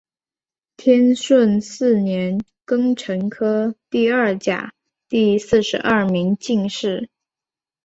[0.77, 4.73] 天顺四年庚辰科第二甲
[5.07, 7.07] 第四十二名进士。